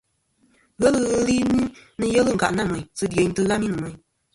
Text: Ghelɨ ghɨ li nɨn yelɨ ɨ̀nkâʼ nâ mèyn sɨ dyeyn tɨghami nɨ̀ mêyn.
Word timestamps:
Ghelɨ 0.81 0.99
ghɨ 1.09 1.19
li 1.27 1.35
nɨn 1.53 1.67
yelɨ 2.13 2.29
ɨ̀nkâʼ 2.33 2.51
nâ 2.55 2.63
mèyn 2.71 2.87
sɨ 2.97 3.05
dyeyn 3.11 3.31
tɨghami 3.35 3.67
nɨ̀ 3.69 3.81
mêyn. 3.83 3.97